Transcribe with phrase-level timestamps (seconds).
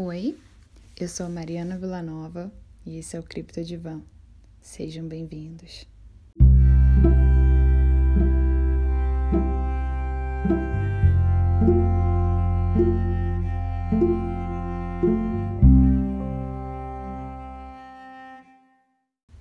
[0.00, 0.38] Oi,
[0.96, 2.52] eu sou a Mariana Villanova
[2.86, 4.00] e esse é o Cripto Divan.
[4.60, 5.88] Sejam bem-vindos.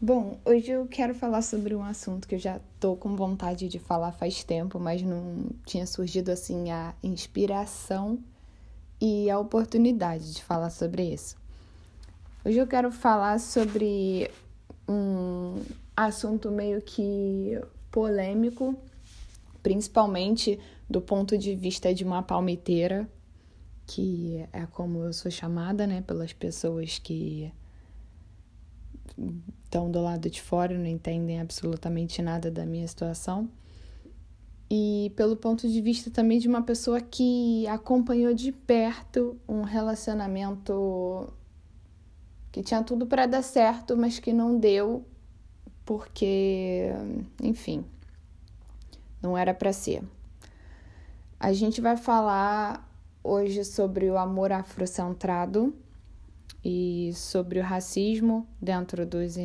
[0.02, 3.78] Bom, hoje eu quero falar sobre um assunto que eu já tô com vontade de
[3.78, 8.18] falar faz tempo, mas não tinha surgido assim a inspiração
[9.00, 11.36] e a oportunidade de falar sobre isso.
[12.44, 14.32] Hoje eu quero falar sobre
[14.88, 15.62] um
[15.96, 17.60] assunto meio que
[17.92, 18.76] polêmico,
[19.62, 23.08] principalmente do ponto de vista de uma palmiteira,
[23.86, 27.52] que é como eu sou chamada, né, pelas pessoas que
[29.64, 33.50] estão do lado de fora não entendem absolutamente nada da minha situação
[34.70, 41.32] e pelo ponto de vista também de uma pessoa que acompanhou de perto um relacionamento
[42.52, 45.06] que tinha tudo para dar certo, mas que não deu
[45.86, 46.92] porque,
[47.42, 47.86] enfim,
[49.22, 50.04] não era para ser.
[51.40, 52.86] A gente vai falar
[53.24, 55.74] hoje sobre o amor afrocentrado
[56.64, 59.36] e sobre o racismo dentro dos,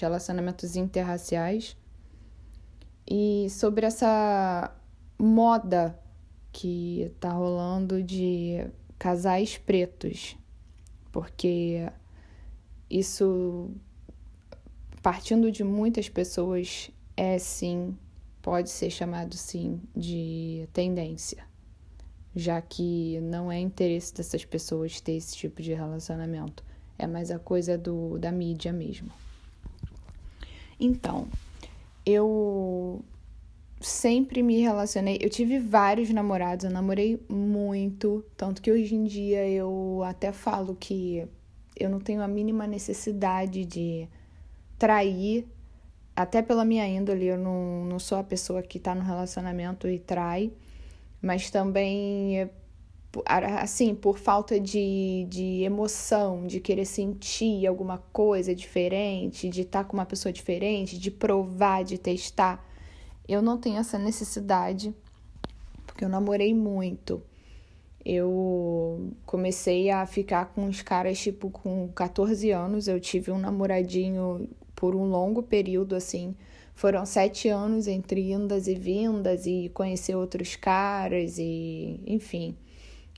[0.00, 1.76] relacionamentos interraciais
[3.06, 4.74] e sobre essa
[5.18, 5.98] moda
[6.52, 8.66] que tá rolando de
[8.98, 10.36] casais pretos,
[11.12, 11.90] porque
[12.88, 13.70] isso,
[15.02, 17.96] partindo de muitas pessoas, é sim,
[18.40, 21.44] pode ser chamado sim de tendência,
[22.34, 26.64] já que não é interesse dessas pessoas ter esse tipo de relacionamento,
[26.98, 29.10] é mais a coisa do, da mídia mesmo.
[30.78, 31.28] Então,
[32.04, 33.04] eu
[33.80, 35.18] sempre me relacionei.
[35.20, 38.24] Eu tive vários namorados, eu namorei muito.
[38.36, 41.26] Tanto que hoje em dia eu até falo que
[41.76, 44.08] eu não tenho a mínima necessidade de
[44.78, 45.46] trair,
[46.14, 47.26] até pela minha índole.
[47.26, 50.52] Eu não, não sou a pessoa que tá no relacionamento e trai,
[51.20, 52.48] mas também
[53.26, 59.88] assim, por falta de, de emoção, de querer sentir alguma coisa diferente, de estar tá
[59.88, 62.64] com uma pessoa diferente, de provar, de testar.
[63.28, 64.94] Eu não tenho essa necessidade,
[65.86, 67.22] porque eu namorei muito.
[68.04, 72.86] Eu comecei a ficar com os caras, tipo, com 14 anos.
[72.86, 76.34] Eu tive um namoradinho por um longo período, assim.
[76.74, 82.56] Foram sete anos entre indas e vindas e conhecer outros caras e, enfim.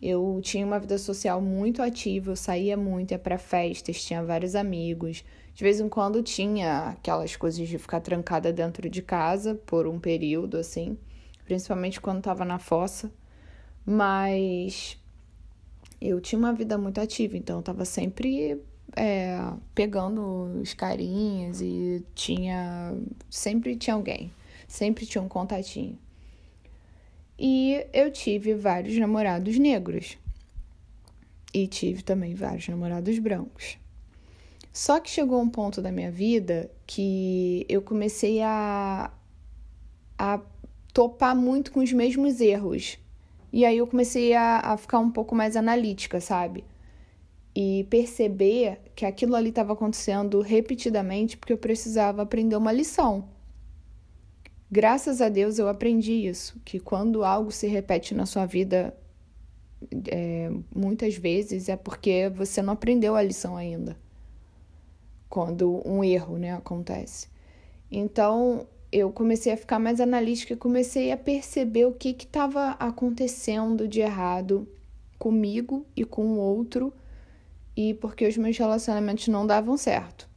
[0.00, 4.54] Eu tinha uma vida social muito ativa, eu saía muito, ia para festas, tinha vários
[4.54, 5.24] amigos.
[5.54, 9.98] De vez em quando tinha aquelas coisas de ficar trancada dentro de casa por um
[9.98, 10.98] período assim,
[11.44, 13.10] principalmente quando estava na fossa.
[13.86, 14.98] Mas
[16.00, 18.60] eu tinha uma vida muito ativa, então eu tava sempre
[18.94, 19.38] é,
[19.74, 22.94] pegando os carinhas e tinha.
[23.30, 24.30] Sempre tinha alguém,
[24.68, 25.98] sempre tinha um contatinho.
[27.38, 30.16] E eu tive vários namorados negros.
[31.52, 33.78] E tive também vários namorados brancos.
[34.72, 39.10] Só que chegou um ponto da minha vida que eu comecei a,
[40.19, 40.41] a
[40.92, 42.98] topar muito com os mesmos erros.
[43.52, 46.62] E aí eu comecei a, a ficar um pouco mais analítica, sabe?
[47.54, 53.26] E perceber que aquilo ali estava acontecendo repetidamente porque eu precisava aprender uma lição.
[54.71, 58.97] Graças a Deus eu aprendi isso, que quando algo se repete na sua vida
[60.09, 63.97] é, muitas vezes é porque você não aprendeu a lição ainda.
[65.28, 67.28] Quando um erro né, acontece.
[67.91, 73.87] Então eu comecei a ficar mais analítica e comecei a perceber o que estava acontecendo
[73.87, 74.66] de errado
[75.19, 76.93] comigo e com o outro
[77.76, 80.28] e porque os meus relacionamentos não davam certo.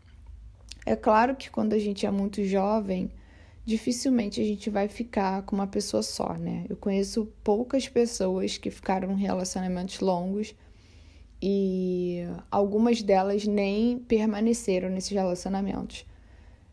[0.85, 3.09] É claro que quando a gente é muito jovem,
[3.65, 6.65] dificilmente a gente vai ficar com uma pessoa só, né?
[6.69, 10.55] Eu conheço poucas pessoas que ficaram em relacionamentos longos
[11.41, 16.05] e algumas delas nem permaneceram nesses relacionamentos.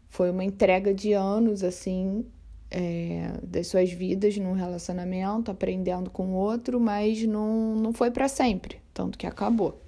[0.09, 2.25] Foi uma entrega de anos, assim,
[2.71, 8.29] é, das suas vidas num relacionamento, aprendendo com o outro, mas não, não foi para
[8.29, 9.81] sempre, tanto que acabou.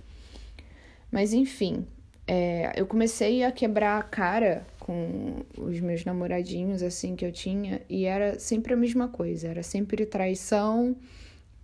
[1.10, 1.86] Mas enfim,
[2.26, 7.82] é, eu comecei a quebrar a cara com os meus namoradinhos, assim, que eu tinha,
[7.90, 10.96] e era sempre a mesma coisa, era sempre traição,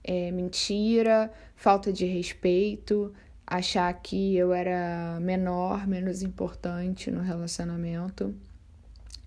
[0.03, 3.15] é, mentira, falta de respeito,
[3.47, 8.35] achar que eu era menor, menos importante no relacionamento.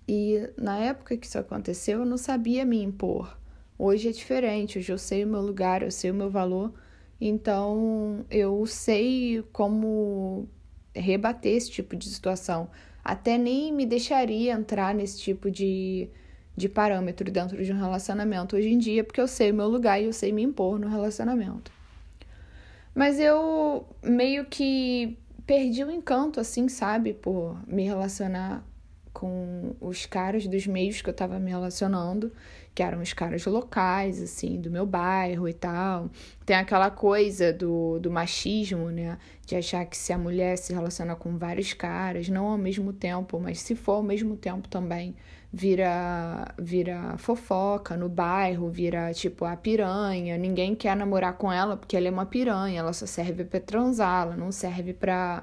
[0.06, 3.36] E na época que isso aconteceu, eu não sabia me impor.
[3.76, 6.72] Hoje é diferente, hoje eu sei o meu lugar, eu sei o meu valor
[7.20, 10.48] Então eu sei como
[10.94, 12.70] rebater esse tipo de situação.
[13.08, 16.10] Até nem me deixaria entrar nesse tipo de,
[16.54, 19.98] de parâmetro dentro de um relacionamento hoje em dia, porque eu sei o meu lugar
[19.98, 21.72] e eu sei me impor no relacionamento.
[22.94, 25.16] Mas eu meio que
[25.46, 28.62] perdi o encanto, assim, sabe, por me relacionar
[29.10, 32.30] com os caras dos meios que eu tava me relacionando,
[32.78, 36.08] que eram os caras locais, assim, do meu bairro e tal.
[36.46, 39.18] Tem aquela coisa do, do machismo, né?
[39.44, 43.40] De achar que se a mulher se relaciona com vários caras, não ao mesmo tempo,
[43.40, 45.16] mas se for ao mesmo tempo também,
[45.52, 50.38] vira, vira fofoca no bairro, vira tipo a piranha.
[50.38, 54.22] Ninguém quer namorar com ela porque ela é uma piranha, ela só serve para transar,
[54.22, 55.42] ela não serve para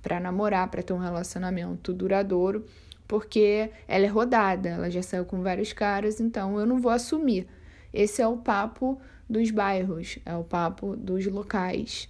[0.00, 2.64] para namorar, para ter um relacionamento duradouro
[3.08, 7.48] porque ela é rodada, ela já saiu com vários caras, então eu não vou assumir.
[7.92, 12.08] Esse é o papo dos bairros, é o papo dos locais.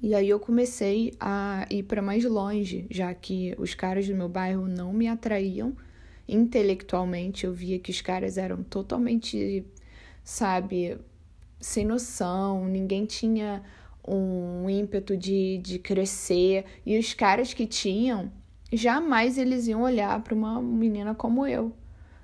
[0.00, 4.28] E aí eu comecei a ir para mais longe, já que os caras do meu
[4.28, 5.76] bairro não me atraíam
[6.28, 7.44] intelectualmente.
[7.44, 9.64] Eu via que os caras eram totalmente,
[10.22, 10.96] sabe,
[11.58, 13.62] sem noção, ninguém tinha
[14.06, 16.66] um ímpeto de, de crescer.
[16.84, 18.30] E os caras que tinham
[18.76, 21.72] jamais eles iam olhar para uma menina como eu.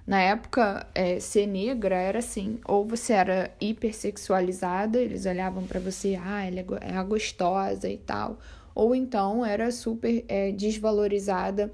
[0.06, 6.18] Na época, é, ser negra era assim, ou você era hipersexualizada, eles olhavam para você,
[6.20, 8.38] ah, ela é, é gostosa e tal,
[8.74, 11.72] ou então era super é, desvalorizada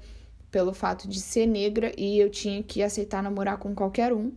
[0.51, 4.31] pelo fato de ser negra e eu tinha que aceitar namorar com qualquer um,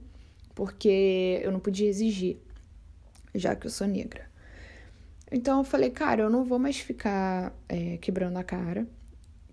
[0.54, 2.38] porque eu não podia exigir,
[3.34, 4.30] já que eu sou negra.
[5.30, 8.86] Então eu falei, cara, eu não vou mais ficar é, quebrando a cara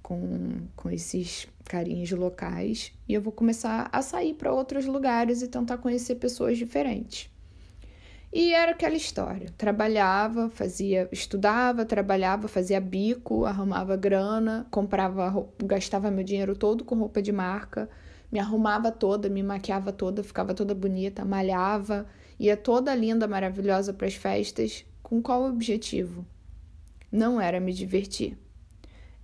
[0.08, 5.50] com, com esses carinhos locais e eu vou começar a sair para outros lugares e
[5.50, 7.30] tentar conhecer pessoas diferentes.
[8.32, 9.54] E era aquela história.
[9.58, 17.22] Trabalhava, fazia, estudava, trabalhava, fazia bico, arrumava grana, comprava, gastava meu dinheiro todo com roupa
[17.22, 17.90] de marca,
[18.32, 22.08] me arrumava toda, me maquiava toda, ficava toda bonita, malhava,
[22.40, 24.86] ia toda linda, maravilhosa para as festas.
[25.04, 26.26] Com qual objetivo?
[27.12, 28.38] Não era me divertir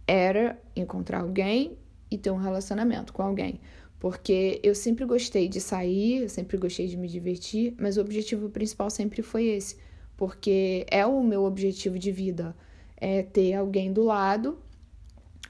[0.08, 1.78] era encontrar alguém
[2.10, 3.60] e ter um relacionamento com alguém.
[4.00, 8.50] Porque eu sempre gostei de sair, eu sempre gostei de me divertir, mas o objetivo
[8.50, 9.78] principal sempre foi esse.
[10.18, 12.56] Porque é o meu objetivo de vida,
[12.98, 14.60] é ter alguém do lado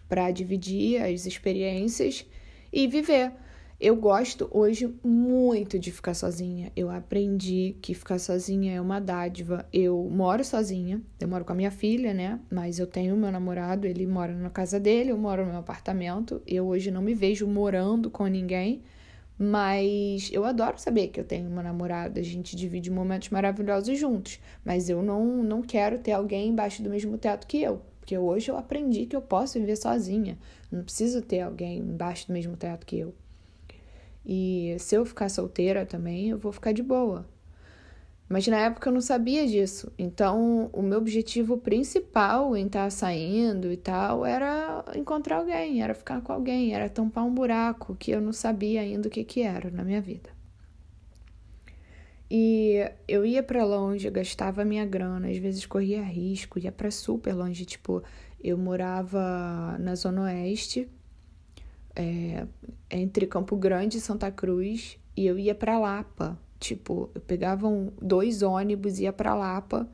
[0.08, 2.26] para dividir as experiências
[2.72, 3.32] e viver.
[3.86, 6.72] Eu gosto hoje muito de ficar sozinha.
[6.74, 9.68] Eu aprendi que ficar sozinha é uma dádiva.
[9.74, 12.40] Eu moro sozinha, eu moro com a minha filha, né?
[12.50, 16.42] Mas eu tenho meu namorado, ele mora na casa dele, eu moro no meu apartamento.
[16.48, 18.84] Eu hoje não me vejo morando com ninguém,
[19.38, 24.40] mas eu adoro saber que eu tenho uma namorada, a gente divide momentos maravilhosos juntos.
[24.64, 27.82] Mas eu não, não quero ter alguém embaixo do mesmo teto que eu.
[28.00, 30.38] Porque hoje eu aprendi que eu posso viver sozinha.
[30.72, 33.14] não preciso ter alguém embaixo do mesmo teto que eu.
[34.26, 37.28] E se eu ficar solteira também, eu vou ficar de boa.
[38.30, 39.92] Mas na época eu não sabia disso.
[39.98, 46.22] Então, o meu objetivo principal em estar saindo e tal era encontrar alguém, era ficar
[46.22, 49.70] com alguém, era tampar um buraco que eu não sabia ainda o que, que era
[49.70, 50.30] na minha vida.
[52.36, 57.36] E eu ia para longe, gastava minha grana, às vezes corria risco, ia para super
[57.36, 57.66] longe.
[57.66, 58.02] Tipo,
[58.44, 60.90] eu morava na Zona Oeste,
[61.96, 62.46] é,
[62.90, 66.38] entre Campo Grande e Santa Cruz e eu ia para Lapa.
[66.60, 69.88] Tipo, eu pegava um, dois ônibus, ia para Lapa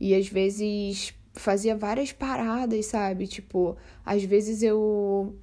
[0.00, 3.26] e às vezes fazia várias paradas, sabe?
[3.26, 5.34] Tipo, às vezes eu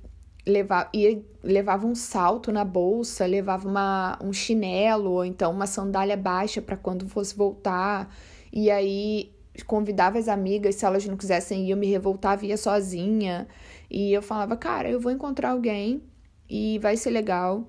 [0.45, 6.17] levava, ia, levava um salto na bolsa, levava uma, um chinelo ou então uma sandália
[6.17, 8.13] baixa para quando fosse voltar.
[8.51, 9.31] E aí
[9.65, 13.47] convidava as amigas, se elas não quisessem ir, eu me revoltava e ia sozinha.
[13.89, 16.03] E eu falava, cara, eu vou encontrar alguém
[16.49, 17.67] e vai ser legal,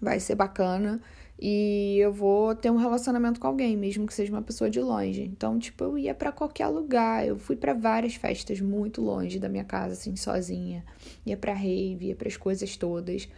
[0.00, 1.00] vai ser bacana
[1.44, 5.22] e eu vou ter um relacionamento com alguém, mesmo que seja uma pessoa de longe.
[5.22, 7.26] Então, tipo, eu ia para qualquer lugar.
[7.26, 10.84] Eu fui para várias festas muito longe da minha casa, assim, sozinha.
[11.26, 13.28] Ia para rave, ia para as coisas todas.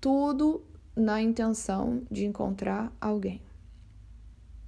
[0.00, 0.64] Tudo
[0.96, 3.42] na intenção de encontrar alguém.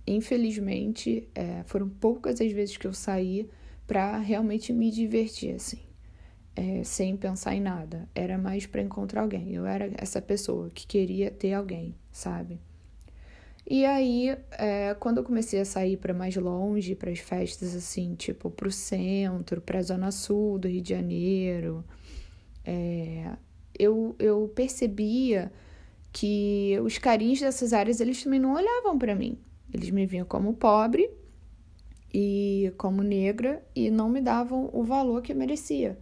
[0.06, 3.48] Infelizmente, é, foram poucas as vezes que eu saí
[3.86, 5.89] para realmente me divertir, assim
[6.60, 8.06] é, sem pensar em nada.
[8.14, 9.54] Era mais para encontrar alguém.
[9.54, 12.60] Eu era essa pessoa que queria ter alguém, sabe?
[13.66, 18.14] E aí, é, quando eu comecei a sair para mais longe, para as festas assim,
[18.14, 21.82] tipo pro centro, para a zona sul do Rio de Janeiro,
[22.62, 23.32] é,
[23.78, 25.50] eu, eu percebia
[26.12, 29.38] que os carinhos dessas áreas eles também não olhavam para mim.
[29.72, 31.10] Eles me viam como pobre
[32.12, 35.96] e como negra e não me davam o valor que eu merecia.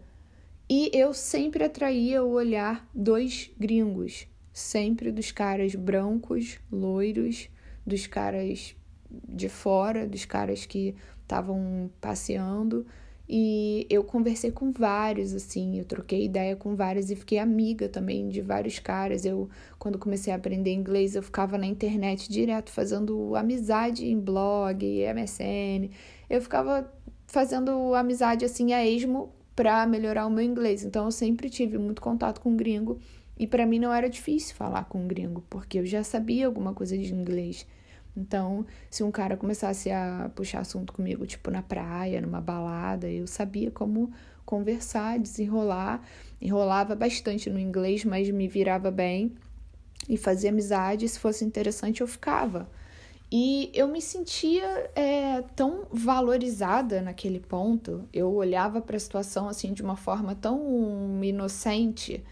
[0.71, 7.49] E eu sempre atraía o olhar dos gringos, sempre dos caras brancos, loiros,
[7.87, 8.77] dos caras
[9.11, 12.87] de fora, dos caras que estavam passeando.
[13.31, 18.29] E eu conversei com vários, assim, eu troquei ideia com vários e fiquei amiga também
[18.29, 19.25] de vários caras.
[19.25, 19.49] Eu,
[19.79, 24.85] quando comecei a aprender inglês, eu ficava na internet direto fazendo amizade em blog,
[25.15, 25.91] MSN.
[26.29, 26.91] Eu ficava
[27.27, 30.85] fazendo amizade, assim, a esmo para melhorar o meu inglês.
[30.85, 33.01] Então eu sempre tive muito contato com gringo
[33.37, 36.97] e para mim não era difícil falar com gringo, porque eu já sabia alguma coisa
[36.97, 37.67] de inglês.
[38.17, 43.27] Então, se um cara começasse a puxar assunto comigo, tipo na praia, numa balada, eu
[43.27, 44.13] sabia como
[44.47, 46.07] conversar, desenrolar.
[46.41, 49.35] Enrolava bastante no inglês, mas me virava bem
[50.09, 51.09] e fazia amizade.
[51.09, 52.71] Se fosse interessante, eu ficava.
[53.31, 58.09] E eu me sentia é, tão valorizada naquele ponto.
[58.13, 62.25] Eu olhava para a situação assim de uma forma tão inocente.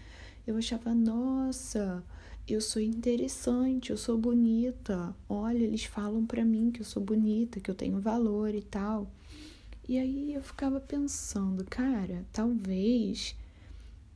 [0.45, 2.03] Eu achava, nossa,
[2.47, 5.15] eu sou interessante, eu sou bonita.
[5.29, 9.07] Olha, eles falam para mim que eu sou bonita, que eu tenho valor e tal.
[9.87, 13.35] E aí eu ficava pensando, cara, talvez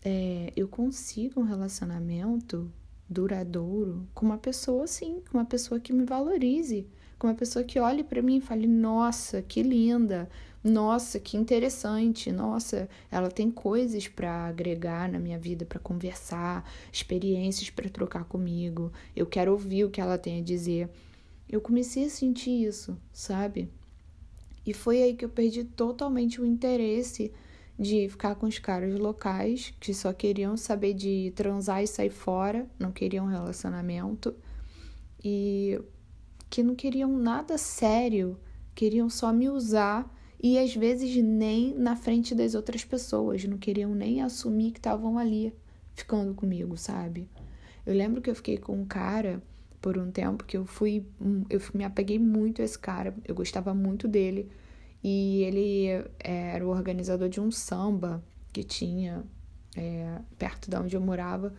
[0.03, 2.71] é, eu consiga um relacionamento
[3.11, 6.87] duradouro com uma pessoa assim, com uma pessoa que me valorize,
[7.19, 10.29] com uma pessoa que olhe para mim e fale: "Nossa, que linda!
[10.63, 12.31] Nossa, que interessante!
[12.31, 18.91] Nossa, ela tem coisas para agregar na minha vida, para conversar, experiências para trocar comigo.
[19.15, 20.89] Eu quero ouvir o que ela tem a dizer."
[21.49, 23.67] Eu comecei a sentir isso, sabe?
[24.65, 27.29] E foi aí que eu perdi totalmente o interesse
[27.81, 32.67] de ficar com os caras locais que só queriam saber de transar e sair fora,
[32.77, 34.35] não queriam relacionamento
[35.23, 35.81] e
[36.47, 38.39] que não queriam nada sério,
[38.75, 40.07] queriam só me usar
[40.39, 45.17] e às vezes nem na frente das outras pessoas, não queriam nem assumir que estavam
[45.17, 45.51] ali
[45.95, 47.27] ficando comigo, sabe?
[47.83, 49.41] Eu lembro que eu fiquei com um cara
[49.81, 51.03] por um tempo que eu fui,
[51.49, 54.51] eu me apeguei muito a esse cara, eu gostava muito dele
[55.03, 55.87] e ele
[56.23, 59.23] é, era o organizador de um samba que tinha
[59.75, 61.53] é, perto de onde eu morava.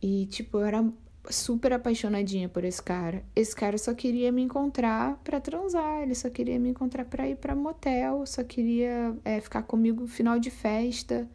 [0.00, 0.84] E, tipo, eu era
[1.30, 3.22] super apaixonadinha por esse cara.
[3.36, 7.36] Esse cara só queria me encontrar para transar, ele só queria me encontrar para ir
[7.36, 11.28] para motel, só queria é, ficar comigo no final de festa.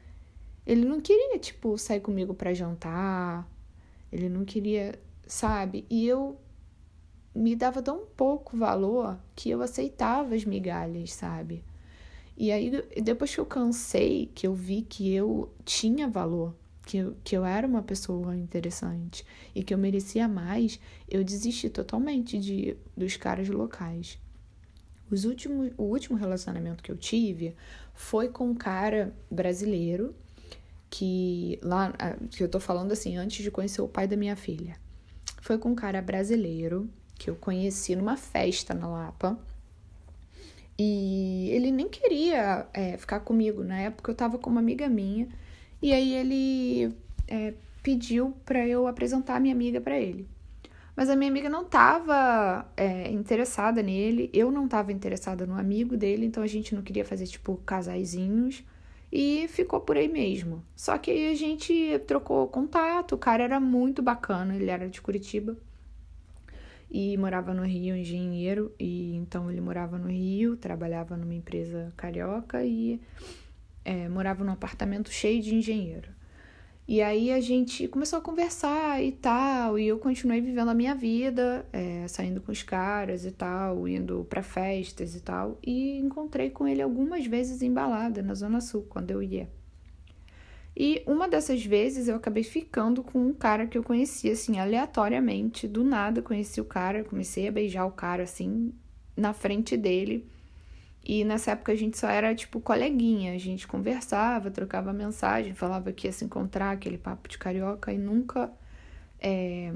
[0.66, 3.50] Ele não queria, tipo, sair comigo para jantar.
[4.12, 5.86] Ele não queria, sabe?
[5.90, 6.38] E eu
[7.38, 11.64] me dava tão pouco valor que eu aceitava as migalhas, sabe?
[12.36, 17.16] E aí, depois que eu cansei, que eu vi que eu tinha valor, que eu,
[17.24, 22.76] que eu era uma pessoa interessante e que eu merecia mais, eu desisti totalmente de,
[22.96, 24.20] dos caras locais.
[25.10, 27.56] Os últimos, o último relacionamento que eu tive
[27.94, 30.16] foi com um cara brasileiro
[30.90, 31.94] que lá
[32.32, 34.76] que eu tô falando assim antes de conhecer o pai da minha filha.
[35.42, 39.38] Foi com um cara brasileiro que eu conheci numa festa na Lapa.
[40.80, 43.64] E ele nem queria é, ficar comigo.
[43.64, 45.28] Na época eu tava com uma amiga minha.
[45.82, 46.96] E aí ele
[47.28, 50.28] é, pediu para eu apresentar a minha amiga para ele.
[50.96, 55.96] Mas a minha amiga não tava é, interessada nele, eu não tava interessada no amigo
[55.96, 58.64] dele, então a gente não queria fazer tipo casaizinhos
[59.12, 60.64] e ficou por aí mesmo.
[60.76, 65.00] Só que aí a gente trocou contato, o cara era muito bacana, ele era de
[65.00, 65.56] Curitiba
[66.90, 72.64] e morava no Rio, engenheiro, e então ele morava no Rio, trabalhava numa empresa carioca
[72.64, 73.02] e
[73.84, 76.10] é, morava num apartamento cheio de engenheiro.
[76.88, 80.96] E aí a gente começou a conversar e tal, e eu continuei vivendo a minha
[80.96, 86.50] vida, é, saindo com os caras e tal, indo para festas e tal, e encontrei
[86.50, 89.50] com ele algumas vezes embalada na Zona Sul, quando eu ia.
[90.80, 95.68] E uma dessas vezes eu acabei ficando com um cara que eu conhecia, assim, aleatoriamente.
[95.68, 98.72] Do nada conheci o cara, comecei a beijar o cara, assim,
[99.16, 100.30] na frente dele.
[101.04, 103.34] E nessa época a gente só era, tipo, coleguinha.
[103.34, 107.98] A gente conversava, trocava mensagem, falava que ia se encontrar, aquele papo de carioca, e
[107.98, 108.54] nunca
[109.20, 109.74] é,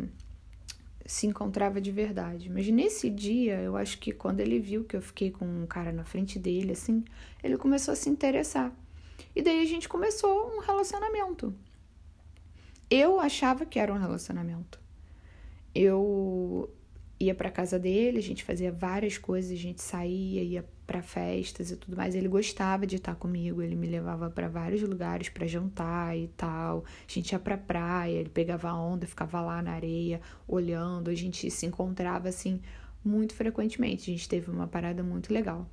[1.03, 2.47] se encontrava de verdade.
[2.47, 5.91] Mas nesse dia, eu acho que quando ele viu que eu fiquei com um cara
[5.91, 7.03] na frente dele, assim,
[7.43, 8.71] ele começou a se interessar.
[9.35, 11.53] E daí a gente começou um relacionamento.
[12.89, 14.79] Eu achava que era um relacionamento.
[15.73, 16.69] Eu
[17.19, 21.71] ia para casa dele, a gente fazia várias coisas, a gente saía, ia para festas
[21.71, 22.15] e tudo mais.
[22.15, 26.83] Ele gostava de estar comigo, ele me levava para vários lugares para jantar e tal.
[27.07, 31.09] A gente ia para praia, ele pegava onda, ficava lá na areia olhando.
[31.09, 32.59] A gente se encontrava assim
[33.05, 34.11] muito frequentemente.
[34.11, 35.69] A gente teve uma parada muito legal.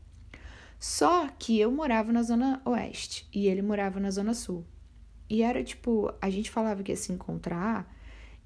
[0.78, 4.64] Só que eu morava na zona oeste e ele morava na zona sul.
[5.28, 7.94] E era tipo, a gente falava que ia se encontrar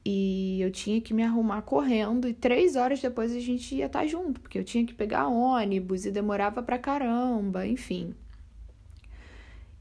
[0.05, 4.01] e eu tinha que me arrumar correndo e três horas depois a gente ia estar
[4.01, 8.15] tá junto, porque eu tinha que pegar ônibus e demorava pra caramba, enfim.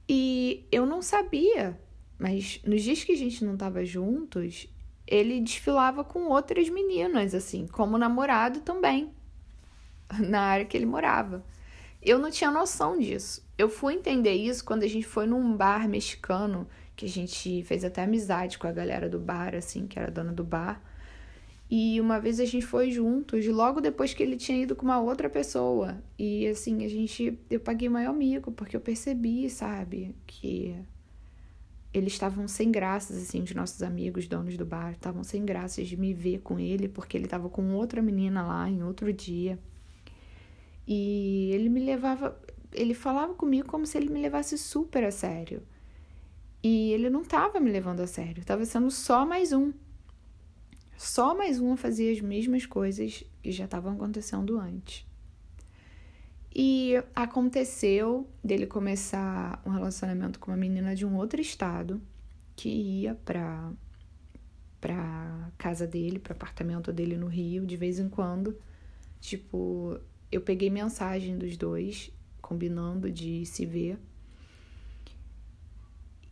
[0.07, 1.79] E eu não sabia,
[2.19, 4.67] mas nos dias que a gente não tava juntos,
[5.07, 9.11] ele desfilava com outras meninas, assim, como namorado também,
[10.19, 11.43] na área que ele morava.
[12.01, 13.45] Eu não tinha noção disso.
[13.57, 17.83] Eu fui entender isso quando a gente foi num bar mexicano, que a gente fez
[17.83, 20.81] até amizade com a galera do bar, assim, que era dona do bar.
[21.69, 24.99] E uma vez a gente foi juntos, logo depois que ele tinha ido com uma
[24.99, 26.03] outra pessoa.
[26.19, 27.39] E assim, a gente.
[27.49, 30.75] Eu paguei maior amigo, porque eu percebi, sabe, que
[31.93, 35.95] eles estavam sem graças, assim, os nossos amigos, donos do bar, estavam sem graças de
[35.95, 39.59] me ver com ele, porque ele estava com outra menina lá em outro dia.
[40.87, 42.39] E ele me levava,
[42.73, 45.63] ele falava comigo como se ele me levasse super a sério.
[46.63, 49.73] E ele não estava me levando a sério, estava sendo só mais um.
[50.97, 55.05] Só mais um a fazer as mesmas coisas que já estavam acontecendo antes.
[56.53, 62.01] E aconteceu dele começar um relacionamento com uma menina de um outro estado
[62.55, 63.71] que ia para
[64.79, 68.57] para casa dele, para apartamento dele no Rio de vez em quando.
[69.19, 69.99] Tipo,
[70.31, 72.11] eu peguei mensagem dos dois,
[72.41, 73.97] combinando de se ver.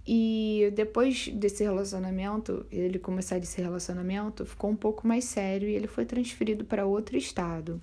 [0.07, 5.87] E depois desse relacionamento, ele começar desse relacionamento, ficou um pouco mais sério e ele
[5.87, 7.79] foi transferido para outro estado.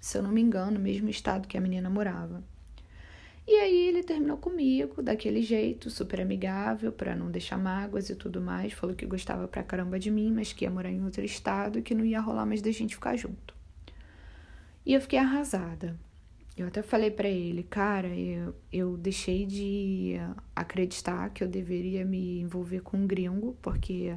[0.00, 2.42] Se eu não me engano, o mesmo estado que a menina morava.
[3.46, 8.40] E aí ele terminou comigo, daquele jeito, super amigável, para não deixar mágoas e tudo
[8.40, 8.72] mais.
[8.72, 11.82] Falou que gostava pra caramba de mim, mas que ia morar em outro estado e
[11.82, 13.59] que não ia rolar mais da gente ficar junto.
[14.84, 15.98] E eu fiquei arrasada.
[16.56, 20.16] Eu até falei para ele, cara, eu, eu deixei de
[20.54, 24.14] acreditar que eu deveria me envolver com um gringo, porque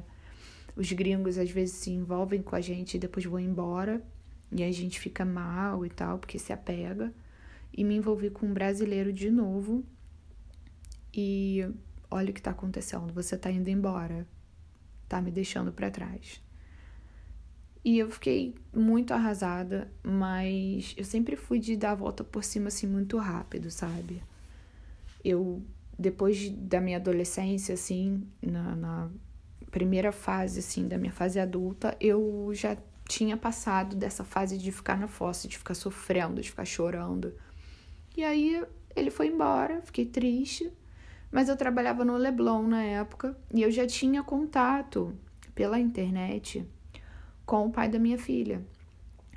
[0.75, 4.01] os gringos às vezes se envolvem com a gente e depois vão embora,
[4.51, 7.13] e a gente fica mal e tal, porque se apega.
[7.75, 9.83] E me envolvi com um brasileiro de novo.
[11.13, 11.65] E
[12.11, 14.27] olha o que tá acontecendo, você tá indo embora,
[15.07, 16.42] tá me deixando para trás.
[17.85, 22.67] E eu fiquei muito arrasada, mas eu sempre fui de dar a volta por cima
[22.67, 24.23] assim muito rápido, sabe?
[25.23, 25.61] Eu,
[25.99, 29.11] depois da minha adolescência, assim, na, na
[29.69, 34.97] primeira fase, assim, da minha fase adulta, eu já tinha passado dessa fase de ficar
[34.97, 37.33] na fossa, de ficar sofrendo, de ficar chorando.
[38.15, 38.63] E aí
[38.95, 40.71] ele foi embora, fiquei triste,
[41.31, 45.13] mas eu trabalhava no Leblon na época e eu já tinha contato
[45.53, 46.65] pela internet
[47.45, 48.65] com o pai da minha filha.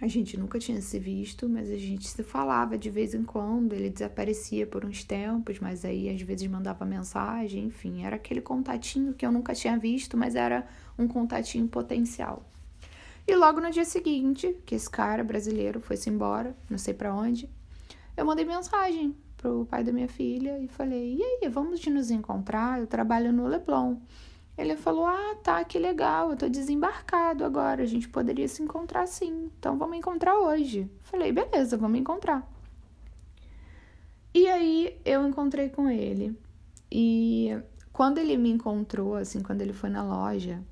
[0.00, 3.72] A gente nunca tinha se visto, mas a gente se falava de vez em quando.
[3.72, 9.14] Ele desaparecia por uns tempos, mas aí às vezes mandava mensagem, enfim, era aquele contatinho
[9.14, 10.66] que eu nunca tinha visto, mas era
[10.98, 12.44] um contatinho potencial.
[13.26, 17.48] E logo no dia seguinte, que esse cara brasileiro foi-se embora, não sei para onde,
[18.16, 22.78] eu mandei mensagem pro pai da minha filha e falei: "E aí, vamos nos encontrar?
[22.78, 23.96] Eu trabalho no Leblon".
[24.56, 29.06] Ele falou: Ah, tá, que legal, eu tô desembarcado agora, a gente poderia se encontrar
[29.06, 30.90] sim, então vamos encontrar hoje.
[31.02, 32.50] Falei: Beleza, vamos encontrar.
[34.34, 36.38] E aí eu encontrei com ele.
[36.90, 37.58] E
[37.92, 40.62] quando ele me encontrou, assim, quando ele foi na loja,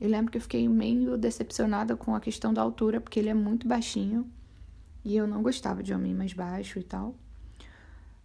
[0.00, 3.34] eu lembro que eu fiquei meio decepcionada com a questão da altura, porque ele é
[3.34, 4.26] muito baixinho
[5.04, 7.14] e eu não gostava de homem mais baixo e tal.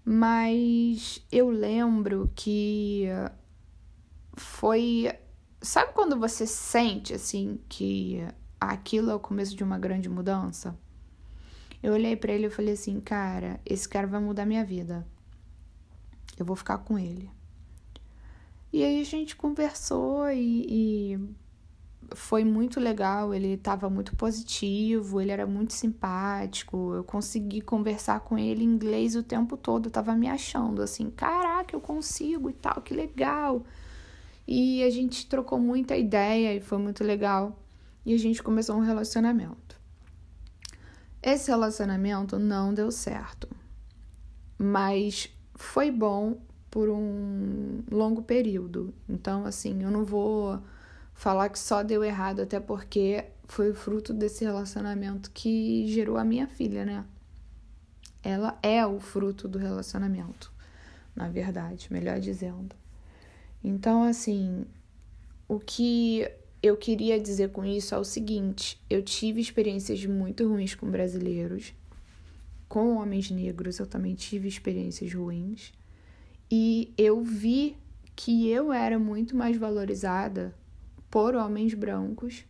[0.04, 3.08] Mas eu lembro que
[4.36, 5.12] foi.
[5.62, 8.24] Sabe quando você sente assim que
[8.60, 10.78] aquilo é o começo de uma grande mudança?
[11.82, 15.06] Eu olhei para ele e falei assim, cara, esse cara vai mudar minha vida.
[16.38, 17.30] Eu vou ficar com ele.
[18.74, 21.30] E aí a gente conversou e, e
[22.14, 23.34] foi muito legal.
[23.34, 26.94] Ele estava muito positivo, ele era muito simpático.
[26.94, 29.88] Eu consegui conversar com ele em inglês o tempo todo.
[29.88, 33.64] Eu tava me achando assim, caraca, eu consigo e tal, que legal.
[34.48, 37.60] E a gente trocou muita ideia e foi muito legal.
[38.06, 39.80] E a gente começou um relacionamento.
[41.22, 43.50] Esse relacionamento não deu certo,
[44.60, 46.38] mas foi bom
[46.70, 48.94] por um longo período.
[49.10, 50.62] Então, assim, eu não vou
[51.16, 56.48] falar que só deu errado, até porque foi fruto desse relacionamento que gerou a minha
[56.48, 57.06] filha, né?
[58.22, 60.52] Ela é o fruto do relacionamento,
[61.16, 62.76] na verdade, melhor dizendo.
[63.68, 64.66] Então, assim,
[65.48, 66.30] o que
[66.62, 71.74] eu queria dizer com isso é o seguinte: eu tive experiências muito ruins com brasileiros
[72.68, 75.74] com homens negros eu também tive experiências ruins.
[76.52, 77.78] E eu vi
[78.16, 80.54] que eu era muito mais valorizada
[81.10, 82.46] por homens brancos.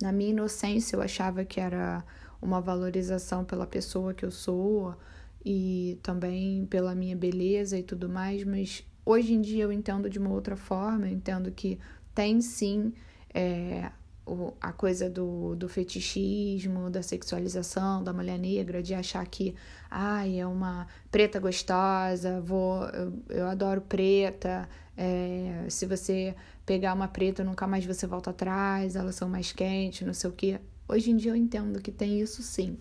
[0.00, 2.04] Na minha inocência, eu achava que era
[2.40, 4.96] uma valorização pela pessoa que eu sou
[5.44, 10.18] e também pela minha beleza e tudo mais, mas hoje em dia eu entendo de
[10.18, 11.78] uma outra forma, eu entendo que
[12.14, 12.92] tem sim
[13.34, 13.90] é,
[14.26, 19.54] o, a coisa do, do fetichismo, da sexualização da mulher negra, de achar que
[19.90, 26.34] ai, é uma preta gostosa, vou, eu, eu adoro preta, é, se você
[26.64, 30.32] pegar uma preta nunca mais você volta atrás, elas são mais quentes, não sei o
[30.32, 30.60] que.
[30.88, 32.78] Hoje em dia eu entendo que tem isso sim.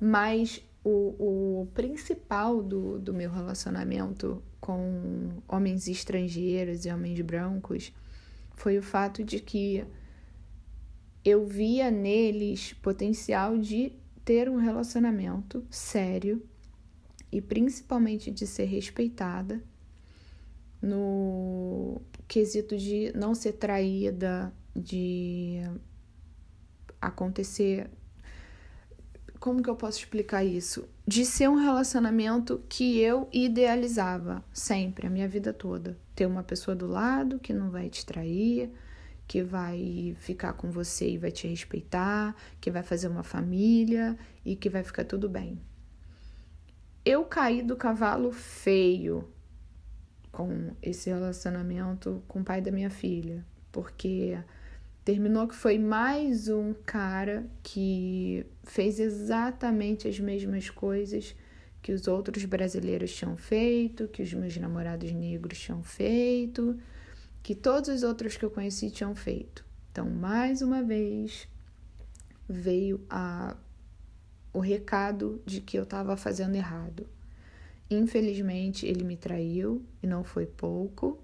[0.00, 7.92] Mas o, o principal do, do meu relacionamento com homens estrangeiros e homens brancos
[8.54, 9.84] foi o fato de que
[11.24, 13.92] eu via neles potencial de
[14.24, 16.42] ter um relacionamento sério
[17.30, 19.62] e principalmente de ser respeitada
[20.80, 25.60] no quesito de não ser traída, de
[27.00, 27.88] acontecer.
[29.42, 30.88] Como que eu posso explicar isso?
[31.04, 35.98] De ser um relacionamento que eu idealizava sempre, a minha vida toda.
[36.14, 38.70] Ter uma pessoa do lado que não vai te trair,
[39.26, 44.54] que vai ficar com você e vai te respeitar, que vai fazer uma família e
[44.54, 45.60] que vai ficar tudo bem.
[47.04, 49.28] Eu caí do cavalo feio
[50.30, 54.38] com esse relacionamento com o pai da minha filha, porque
[55.04, 61.34] terminou que foi mais um cara que fez exatamente as mesmas coisas
[61.82, 66.78] que os outros brasileiros tinham feito, que os meus namorados negros tinham feito,
[67.42, 69.64] que todos os outros que eu conheci tinham feito.
[69.90, 71.48] Então, mais uma vez,
[72.48, 73.56] veio a,
[74.52, 77.06] o recado de que eu estava fazendo errado.
[77.90, 81.18] Infelizmente, ele me traiu e não foi pouco.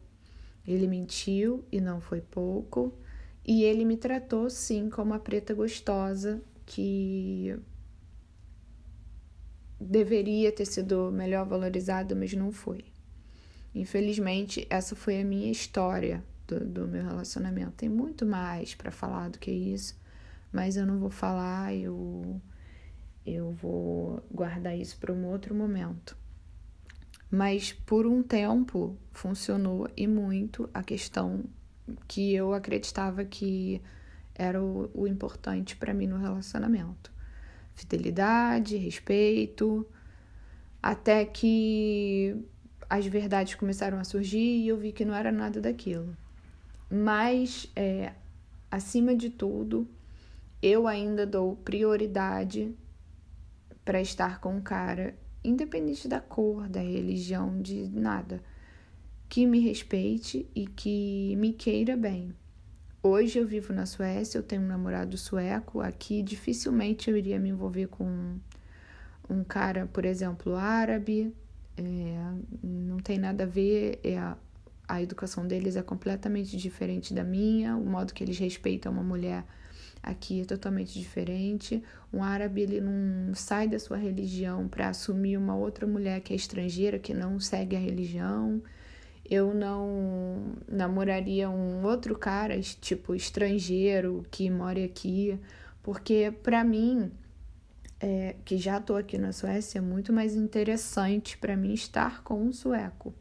[0.66, 2.92] Ele mentiu e não foi pouco.
[3.50, 7.58] E ele me tratou, sim, como a preta gostosa que
[9.80, 12.84] deveria ter sido melhor valorizada, mas não foi.
[13.74, 17.72] Infelizmente, essa foi a minha história do, do meu relacionamento.
[17.72, 19.98] Tem muito mais para falar do que isso,
[20.52, 22.38] mas eu não vou falar, eu,
[23.24, 26.14] eu vou guardar isso para um outro momento.
[27.30, 31.46] Mas por um tempo funcionou e muito a questão
[32.06, 33.80] que eu acreditava que
[34.34, 37.12] era o, o importante para mim no relacionamento:
[37.74, 39.86] fidelidade, respeito,
[40.82, 42.36] até que
[42.88, 46.16] as verdades começaram a surgir e eu vi que não era nada daquilo.
[46.90, 48.12] Mas, é,
[48.70, 49.86] acima de tudo,
[50.62, 52.74] eu ainda dou prioridade
[53.84, 58.42] para estar com um cara, independente da cor, da religião, de nada,
[59.28, 62.34] que me respeite e que me queira bem.
[63.02, 65.80] Hoje eu vivo na Suécia, eu tenho um namorado sueco.
[65.80, 68.36] Aqui dificilmente eu iria me envolver com
[69.28, 71.34] um cara, por exemplo, árabe,
[71.76, 77.76] é, não tem nada a ver, é a, educação deles é completamente diferente da minha,
[77.76, 79.44] o modo que eles respeitam uma mulher
[80.02, 81.82] aqui é totalmente diferente.
[82.12, 86.36] Um árabe ele não sai da sua religião para assumir uma outra mulher que é
[86.36, 88.62] estrangeira, que não segue a religião.
[89.28, 95.38] Eu não namoraria um outro cara, tipo estrangeiro, que mora aqui,
[95.82, 97.12] porque para mim
[98.00, 102.42] é, que já estou aqui na Suécia, é muito mais interessante para mim estar com
[102.42, 103.14] um sueco.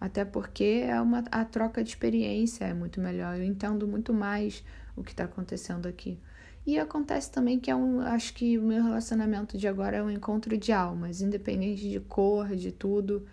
[0.00, 3.36] Até porque é uma, a troca de experiência é muito melhor.
[3.36, 4.64] Eu entendo muito mais
[4.96, 6.18] o que está acontecendo aqui.
[6.66, 8.00] E acontece também que é um.
[8.00, 12.54] Acho que o meu relacionamento de agora é um encontro de almas, independente de cor,
[12.54, 13.26] de tudo.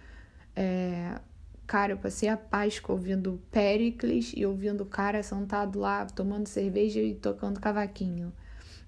[0.56, 1.20] É,
[1.70, 7.00] cara, eu passei a Páscoa ouvindo Pericles e ouvindo o cara sentado lá tomando cerveja
[7.00, 8.34] e tocando cavaquinho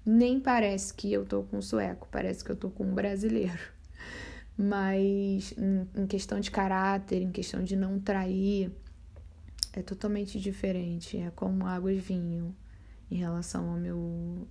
[0.04, 3.58] nem parece que eu tô com um sueco, parece que eu tô com um brasileiro.
[4.58, 5.54] Mas
[5.96, 8.72] em questão de caráter, em questão de não trair,
[9.72, 11.16] é totalmente diferente.
[11.16, 12.54] É como água e vinho
[13.10, 14.46] em relação ao meu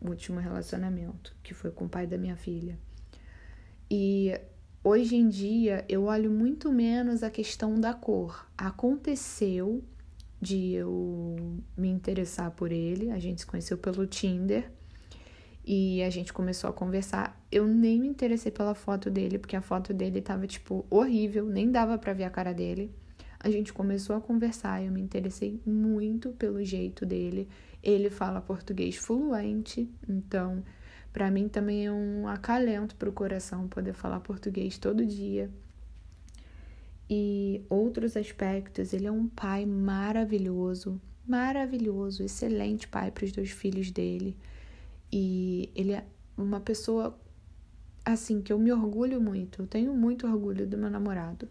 [0.00, 2.78] último relacionamento, que foi com o pai da minha filha.
[3.90, 4.40] E
[4.84, 8.46] hoje em dia eu olho muito menos a questão da cor.
[8.56, 9.82] Aconteceu
[10.40, 11.36] de eu
[11.76, 14.70] me interessar por ele, a gente se conheceu pelo Tinder
[15.64, 17.42] e a gente começou a conversar.
[17.50, 21.70] Eu nem me interessei pela foto dele, porque a foto dele tava, tipo, horrível, nem
[21.70, 22.94] dava para ver a cara dele.
[23.40, 27.48] A gente começou a conversar, eu me interessei muito pelo jeito dele.
[27.82, 30.62] Ele fala português fluente, então
[31.14, 35.48] Para mim também é um acalento para o coração poder falar português todo dia.
[37.08, 43.92] E outros aspectos, ele é um pai maravilhoso, maravilhoso, excelente pai para os dois filhos
[43.92, 44.36] dele.
[45.12, 46.04] E ele é
[46.36, 47.16] uma pessoa
[48.04, 49.62] assim que eu me orgulho muito.
[49.62, 51.48] Eu tenho muito orgulho do meu namorado.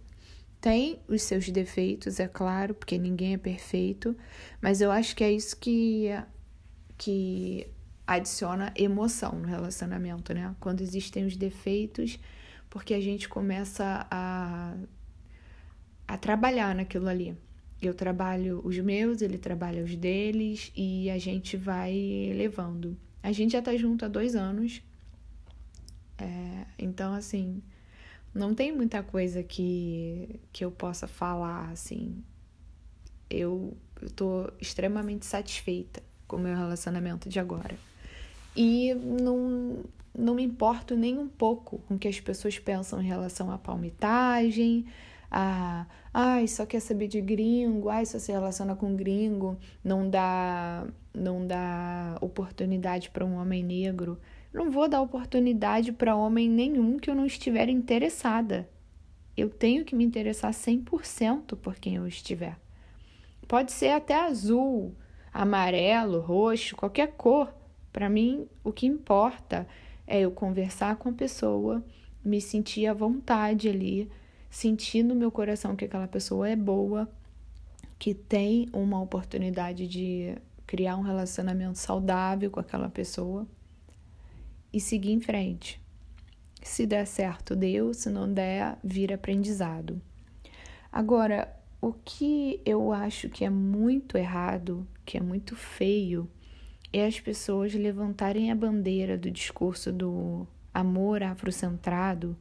[0.60, 4.14] Tem os seus defeitos, é claro, porque ninguém é perfeito,
[4.62, 6.10] mas eu acho que é isso que
[6.98, 7.68] que
[8.06, 10.56] adiciona emoção no relacionamento, né?
[10.60, 12.20] Quando existem os defeitos,
[12.70, 14.76] porque a gente começa a
[16.08, 17.36] a trabalhar naquilo ali.
[17.82, 22.98] Eu trabalho os meus, ele trabalha os deles e a gente vai levando.
[23.22, 24.82] A gente já tá junto há dois anos.
[26.18, 27.62] É, então, assim,
[28.34, 32.24] não tem muita coisa que, que eu possa falar, assim.
[33.30, 37.76] Eu, eu tô extremamente satisfeita com o meu relacionamento de agora.
[38.56, 39.84] E não,
[40.18, 43.58] não me importo nem um pouco com o que as pessoas pensam em relação à
[43.58, 44.86] palmitagem,
[45.32, 50.86] a ai, só quer saber de gringo, ai, só se relaciona com gringo, não dá
[51.14, 54.20] não dá oportunidade para um homem negro.
[54.54, 58.70] Não vou dar oportunidade para homem nenhum que eu não estiver interessada.
[59.36, 62.58] Eu tenho que me interessar 100% por quem eu estiver.
[63.48, 64.96] Pode ser até azul,
[65.34, 67.54] amarelo, roxo, qualquer cor.
[67.94, 69.68] Para mim, o que importa
[70.08, 71.84] é eu conversar com a pessoa,
[72.26, 74.10] me sentir à vontade ali,
[74.50, 77.08] sentir no meu coração que aquela pessoa é boa,
[78.00, 83.48] que tem uma oportunidade de criar um relacionamento saudável com aquela pessoa
[84.74, 85.80] e seguir em frente.
[86.64, 90.02] Se der certo, deu, se não der, vira aprendizado.
[90.92, 96.30] Agora, o que eu acho que é muito errado, que é muito feio,
[96.94, 102.38] é as pessoas levantarem a bandeira do discurso do amor afrocentrado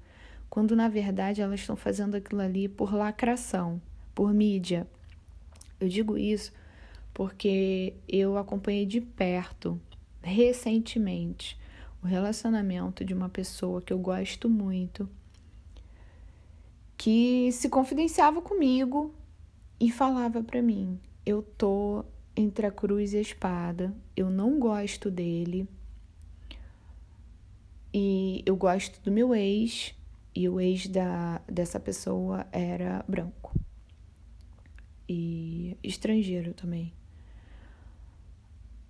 [0.53, 3.81] quando na verdade elas estão fazendo aquilo ali por lacração,
[4.15, 4.87] por mídia.
[5.81, 6.53] Eu digo isso
[7.15, 9.81] porque eu acompanhei de perto,
[10.21, 11.59] recentemente,
[12.03, 15.09] o relacionamento de uma pessoa que eu gosto muito,
[16.99, 19.15] que se confidenciava comigo
[19.81, 22.05] e falava para mim: eu tô
[22.37, 25.69] entre a cruz e a espada, eu não gosto dele.
[27.93, 29.95] E eu gosto do meu ex,
[30.35, 33.55] e o ex da, dessa pessoa era branco.
[35.09, 36.93] E estrangeiro também.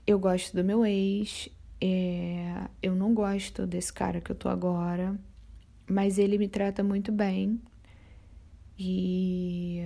[0.07, 1.49] Eu gosto do meu ex.
[1.81, 5.19] É, eu não gosto desse cara que eu tô agora.
[5.89, 7.61] Mas ele me trata muito bem.
[8.79, 9.81] E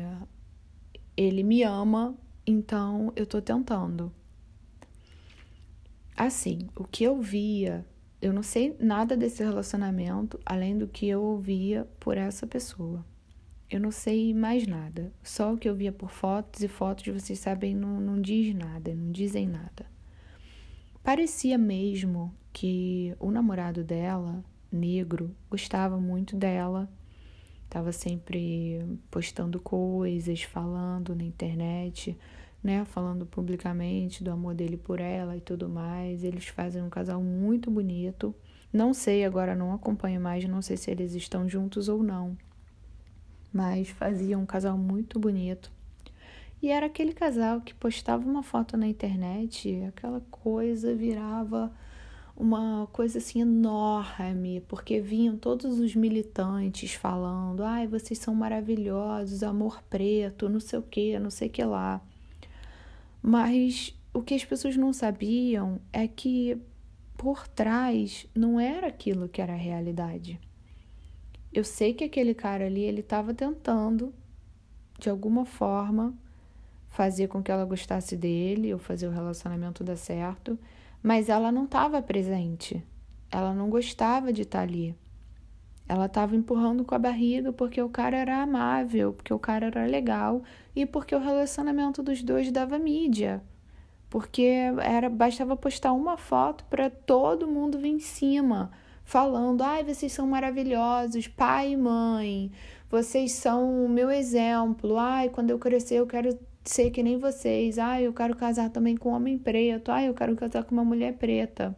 [1.16, 2.14] ele me ama.
[2.46, 4.12] Então eu tô tentando.
[6.16, 7.84] Assim, o que eu via
[8.20, 13.04] eu não sei nada desse relacionamento além do que eu ouvia por essa pessoa.
[13.70, 15.12] Eu não sei mais nada.
[15.22, 18.94] Só o que eu via por fotos e fotos, vocês sabem, não, não diz nada,
[18.94, 19.86] não dizem nada.
[21.02, 26.88] Parecia mesmo que o namorado dela, negro, gostava muito dela,
[27.64, 28.78] estava sempre
[29.10, 32.16] postando coisas, falando na internet
[32.66, 36.24] né, falando publicamente do amor dele por ela e tudo mais.
[36.24, 38.34] Eles fazem um casal muito bonito.
[38.72, 42.36] Não sei, agora não acompanho mais, não sei se eles estão juntos ou não.
[43.52, 45.70] Mas fazia um casal muito bonito.
[46.60, 51.72] E era aquele casal que postava uma foto na internet, aquela coisa virava
[52.36, 59.80] uma coisa assim enorme, porque vinham todos os militantes falando: ai, vocês são maravilhosos, amor
[59.88, 62.02] preto, não sei o que, não sei o que lá.
[63.28, 66.56] Mas o que as pessoas não sabiam é que
[67.16, 70.38] por trás não era aquilo que era a realidade.
[71.52, 74.14] Eu sei que aquele cara ali, ele estava tentando,
[74.96, 76.14] de alguma forma,
[76.88, 80.56] fazer com que ela gostasse dele ou fazer o relacionamento dar certo,
[81.02, 82.80] mas ela não estava presente.
[83.28, 84.94] Ela não gostava de estar tá ali.
[85.88, 89.86] Ela estava empurrando com a barriga porque o cara era amável, porque o cara era
[89.86, 90.42] legal
[90.74, 93.42] e porque o relacionamento dos dois dava mídia.
[94.10, 98.70] Porque era bastava postar uma foto para todo mundo vir em cima,
[99.04, 102.50] falando: "Ai, vocês são maravilhosos, pai e mãe.
[102.90, 104.98] Vocês são o meu exemplo.
[104.98, 107.78] Ai, quando eu crescer eu quero ser que nem vocês.
[107.78, 109.92] Ai, eu quero casar também com um homem preto.
[109.92, 111.76] Ai, eu quero casar com uma mulher preta."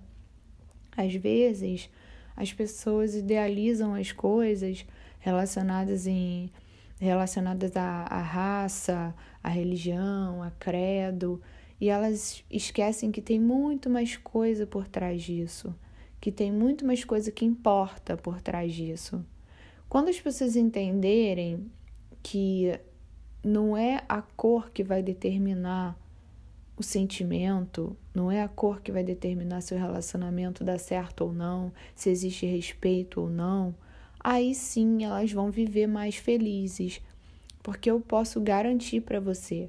[0.96, 1.90] Às vezes,
[2.38, 4.86] as pessoas idealizam as coisas
[5.18, 6.50] relacionadas em
[7.00, 11.40] relacionadas à, à raça, à religião, a credo,
[11.80, 15.74] e elas esquecem que tem muito mais coisa por trás disso,
[16.20, 19.24] que tem muito mais coisa que importa por trás disso.
[19.88, 21.70] Quando as pessoas entenderem
[22.22, 22.78] que
[23.44, 25.96] não é a cor que vai determinar
[26.78, 31.32] o sentimento, não é a cor que vai determinar se o relacionamento dá certo ou
[31.32, 33.74] não, se existe respeito ou não,
[34.20, 37.00] aí sim elas vão viver mais felizes,
[37.62, 39.68] porque eu posso garantir para você.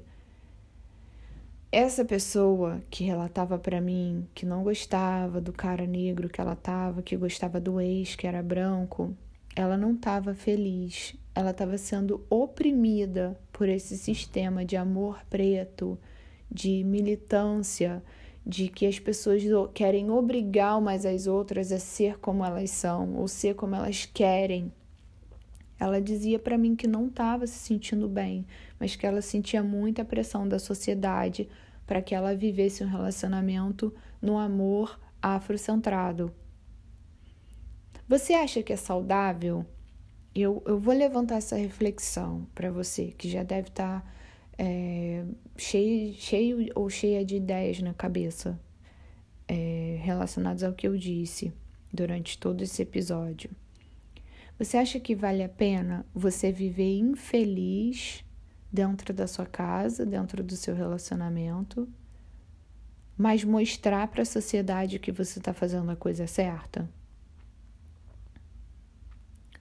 [1.72, 7.02] Essa pessoa que relatava para mim que não gostava do cara negro que ela tava,
[7.02, 9.16] que gostava do ex que era branco,
[9.54, 15.98] ela não estava feliz, ela estava sendo oprimida por esse sistema de amor preto,
[16.50, 18.02] de militância,
[18.44, 19.42] de que as pessoas
[19.74, 24.72] querem obrigar umas às outras a ser como elas são ou ser como elas querem.
[25.78, 28.46] Ela dizia para mim que não estava se sentindo bem,
[28.78, 31.48] mas que ela sentia muita pressão da sociedade
[31.86, 36.32] para que ela vivesse um relacionamento no amor afrocentrado.
[38.08, 39.64] Você acha que é saudável?
[40.34, 44.02] Eu, eu vou levantar essa reflexão para você que já deve estar.
[44.02, 44.19] Tá
[44.62, 45.24] é,
[45.56, 48.60] cheio, cheio ou cheia de ideias na cabeça
[49.48, 51.50] é, relacionadas ao que eu disse
[51.90, 53.50] durante todo esse episódio.
[54.58, 58.22] Você acha que vale a pena você viver infeliz
[58.70, 61.88] dentro da sua casa, dentro do seu relacionamento,
[63.16, 66.86] mas mostrar para a sociedade que você está fazendo a coisa certa?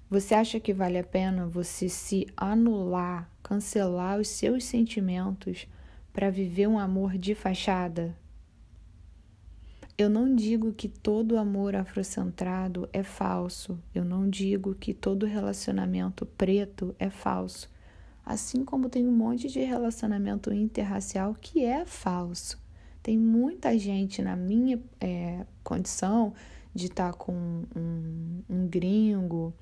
[0.09, 5.67] Você acha que vale a pena você se anular, cancelar os seus sentimentos
[6.11, 8.17] para viver um amor de fachada?
[9.95, 13.77] Eu não digo que todo amor afrocentrado é falso.
[13.93, 17.69] Eu não digo que todo relacionamento preto é falso.
[18.25, 22.59] Assim como tem um monte de relacionamento interracial que é falso.
[23.03, 26.33] Tem muita gente na minha é, condição
[26.73, 29.53] de estar tá com um, um gringo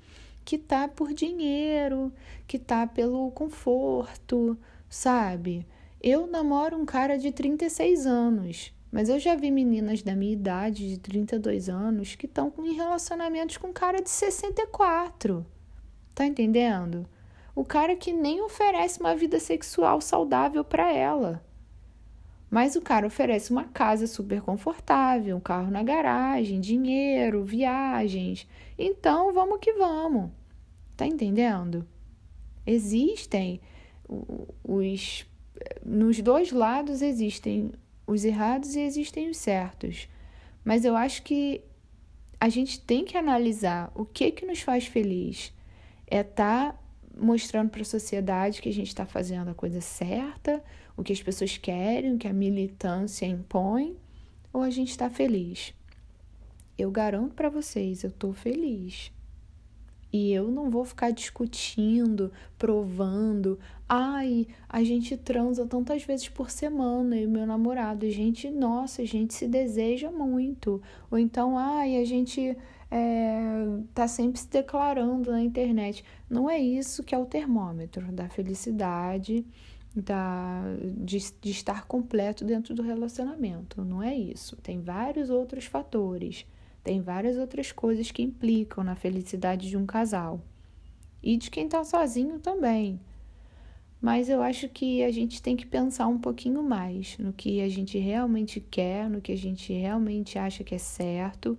[0.48, 2.10] que tá por dinheiro,
[2.46, 4.56] que tá pelo conforto,
[4.88, 5.66] sabe?
[6.02, 10.88] Eu namoro um cara de 36 anos, mas eu já vi meninas da minha idade,
[10.88, 15.44] de 32 anos, que estão em relacionamentos com cara de 64.
[16.14, 17.06] Tá entendendo?
[17.54, 21.44] O cara que nem oferece uma vida sexual saudável para ela.
[22.50, 28.48] Mas o cara oferece uma casa super confortável, um carro na garagem, dinheiro, viagens.
[28.78, 30.37] Então vamos que vamos.
[30.98, 31.86] Tá entendendo?
[32.66, 33.60] Existem
[34.64, 35.24] os.
[35.86, 37.70] Nos dois lados existem
[38.04, 40.08] os errados e existem os certos.
[40.64, 41.62] Mas eu acho que
[42.40, 45.52] a gente tem que analisar o que que nos faz feliz.
[46.04, 46.78] É estar tá
[47.16, 50.60] mostrando para a sociedade que a gente está fazendo a coisa certa,
[50.96, 53.96] o que as pessoas querem, o que a militância impõe,
[54.52, 55.72] ou a gente está feliz.
[56.76, 59.12] Eu garanto para vocês, eu estou feliz.
[60.12, 63.58] E eu não vou ficar discutindo, provando.
[63.88, 68.06] Ai, a gente transa tantas vezes por semana, e meu namorado.
[68.06, 70.80] A gente, nossa, a gente se deseja muito.
[71.10, 72.56] Ou então, ai, a gente
[72.90, 73.40] é,
[73.94, 76.04] tá sempre se declarando na internet.
[76.28, 79.44] Não é isso que é o termômetro da felicidade,
[79.94, 80.62] da,
[80.96, 83.84] de, de estar completo dentro do relacionamento.
[83.84, 84.56] Não é isso.
[84.56, 86.46] Tem vários outros fatores.
[86.88, 90.40] Tem várias outras coisas que implicam na felicidade de um casal
[91.22, 92.98] e de quem está sozinho também.
[94.00, 97.68] Mas eu acho que a gente tem que pensar um pouquinho mais no que a
[97.68, 101.58] gente realmente quer, no que a gente realmente acha que é certo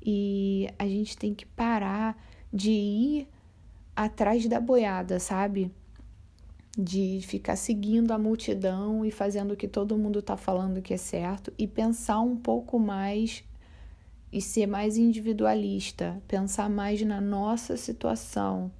[0.00, 2.16] e a gente tem que parar
[2.50, 3.28] de ir
[3.94, 5.70] atrás da boiada, sabe?
[6.78, 10.96] De ficar seguindo a multidão e fazendo o que todo mundo está falando que é
[10.96, 13.44] certo e pensar um pouco mais
[14.32, 18.72] e ser mais individualista, pensar mais na nossa situação,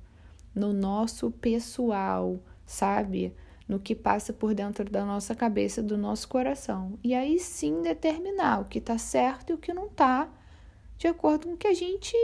[0.54, 3.34] no nosso pessoal, sabe?
[3.68, 6.98] No que passa por dentro da nossa cabeça, do nosso coração.
[7.04, 10.28] E aí sim determinar o que está certo e o que não está,
[10.96, 12.16] de acordo com o que a gente